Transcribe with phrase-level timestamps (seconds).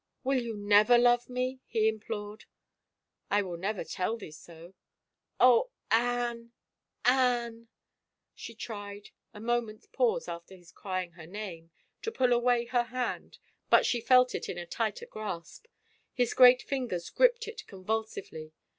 [0.23, 2.45] "Will you never love me?" he implored^"
[3.29, 4.73] I will never tell thee so.""
[5.39, 6.53] Oh, Anne—
[7.05, 7.69] Anne I"
[8.33, 11.69] She tried, a moment's pause after his crying her name,
[12.01, 13.37] to pull away her hand
[13.69, 15.67] but she felt it in a tighter grasp.
[16.11, 18.53] His great fingers gripped it convulsively.